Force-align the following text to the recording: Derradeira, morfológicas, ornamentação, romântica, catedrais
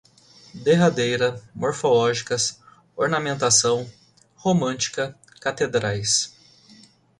Derradeira, 0.55 1.39
morfológicas, 1.55 2.59
ornamentação, 2.95 3.87
romântica, 4.35 5.15
catedrais 5.39 6.33